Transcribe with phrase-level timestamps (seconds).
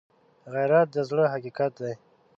[0.53, 1.93] غیرت د زړه حقیقت دی